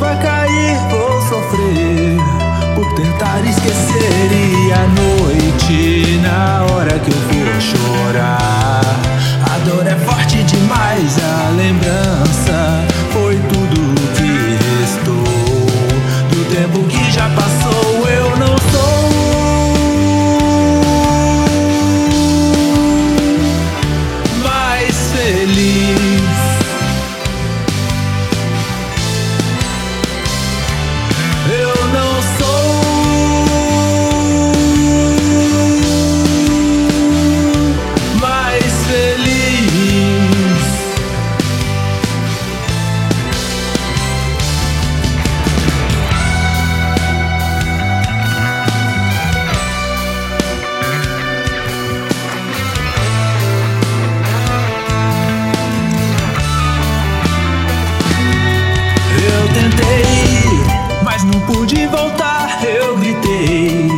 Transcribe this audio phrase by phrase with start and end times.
[0.00, 2.16] chuva cair, vou sofrer
[2.74, 4.32] por tentar esquecer.
[4.32, 8.80] E à noite, na hora que eu vou chorar,
[9.52, 15.66] a dor é forte demais, a lembrança foi tudo que restou
[16.30, 18.08] do tempo que já passou.
[18.08, 18.89] Eu não sou
[59.70, 62.60] tentei, mas não pude voltar.
[62.64, 63.88] Eu gritei,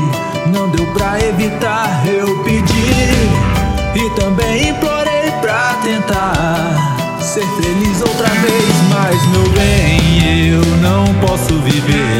[0.52, 2.02] não deu pra evitar.
[2.06, 2.92] Eu pedi
[3.94, 8.64] e também implorei pra tentar ser feliz outra vez.
[8.90, 12.11] Mas, meu bem, eu não posso viver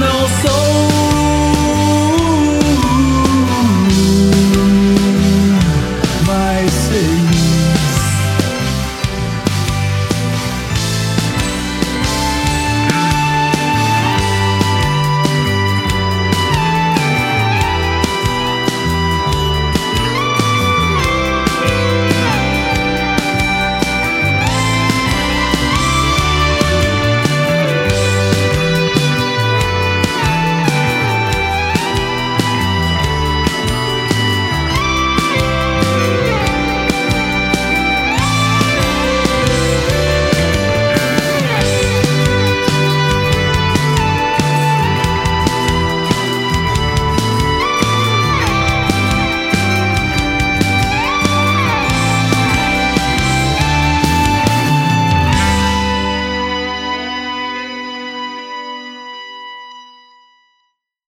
[0.00, 0.69] Eu não sou